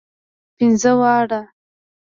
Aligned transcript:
پنځه 0.57 0.91
واړه. 0.99 1.41